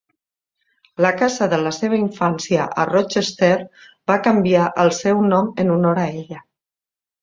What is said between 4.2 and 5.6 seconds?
canviar el seu nom